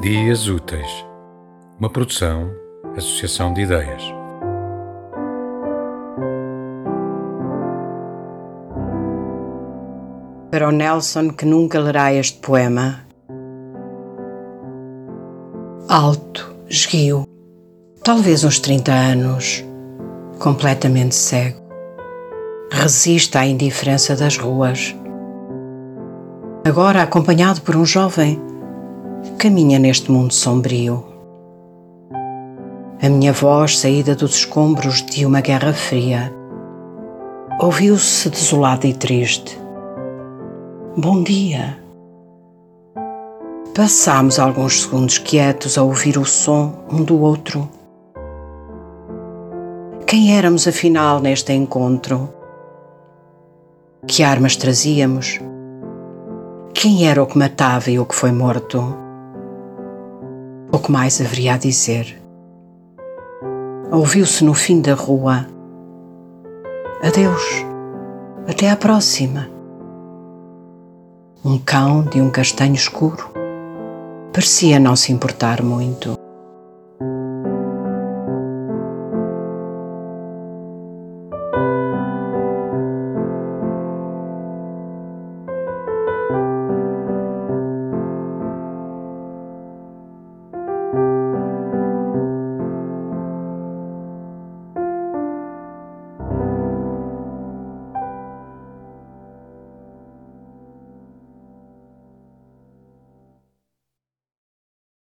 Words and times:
Dias 0.00 0.48
Úteis, 0.48 1.04
uma 1.78 1.90
produção, 1.90 2.50
associação 2.96 3.52
de 3.52 3.60
ideias. 3.60 4.02
Para 10.50 10.68
o 10.68 10.70
Nelson 10.70 11.28
que 11.28 11.44
nunca 11.44 11.78
lerá 11.78 12.14
este 12.14 12.38
poema. 12.38 13.00
Alto, 15.86 16.56
esguio, 16.66 17.28
talvez 18.02 18.42
uns 18.42 18.58
30 18.58 18.90
anos, 18.90 19.62
completamente 20.38 21.14
cego. 21.14 21.60
Resiste 22.72 23.36
à 23.36 23.44
indiferença 23.44 24.16
das 24.16 24.38
ruas. 24.38 24.96
Agora 26.64 27.02
acompanhado 27.02 27.60
por 27.60 27.76
um 27.76 27.84
jovem 27.84 28.48
caminha 29.38 29.78
neste 29.78 30.10
mundo 30.10 30.32
sombrio. 30.32 31.04
A 33.02 33.08
minha 33.08 33.32
voz, 33.32 33.78
saída 33.78 34.14
dos 34.14 34.34
escombros 34.36 35.02
de 35.02 35.24
uma 35.24 35.40
guerra 35.40 35.72
fria, 35.72 36.32
ouviu-se 37.58 38.28
desolada 38.28 38.86
e 38.86 38.92
triste. 38.92 39.58
Bom 40.96 41.22
dia. 41.22 41.78
Passámos 43.74 44.38
alguns 44.38 44.82
segundos 44.82 45.18
quietos 45.18 45.78
a 45.78 45.82
ouvir 45.82 46.18
o 46.18 46.24
som 46.24 46.74
um 46.92 47.02
do 47.02 47.20
outro. 47.20 47.68
Quem 50.06 50.36
éramos 50.36 50.66
afinal 50.66 51.20
neste 51.20 51.52
encontro? 51.52 52.28
Que 54.06 54.22
armas 54.22 54.56
trazíamos? 54.56 55.38
Quem 56.74 57.08
era 57.08 57.22
o 57.22 57.26
que 57.26 57.38
matava 57.38 57.90
e 57.90 57.98
o 57.98 58.04
que 58.04 58.14
foi 58.14 58.32
morto? 58.32 59.09
Pouco 60.70 60.92
mais 60.92 61.20
haveria 61.20 61.54
a 61.54 61.58
dizer. 61.58 62.20
Ouviu-se 63.90 64.44
no 64.44 64.54
fim 64.54 64.80
da 64.80 64.94
rua. 64.94 65.46
Adeus, 67.02 67.42
até 68.46 68.70
à 68.70 68.76
próxima. 68.76 69.48
Um 71.44 71.58
cão 71.58 72.02
de 72.02 72.20
um 72.20 72.30
castanho 72.30 72.74
escuro 72.74 73.30
parecia 74.32 74.78
não 74.78 74.94
se 74.94 75.12
importar 75.12 75.62
muito. 75.62 76.19